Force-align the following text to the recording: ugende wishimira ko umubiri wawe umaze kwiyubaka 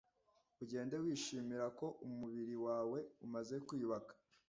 ugende 0.63 0.95
wishimira 1.03 1.65
ko 1.79 1.85
umubiri 2.07 2.55
wawe 2.65 2.99
umaze 3.25 3.55
kwiyubaka 3.65 4.13